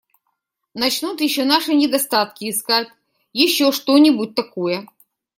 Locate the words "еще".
1.21-1.43, 3.33-3.71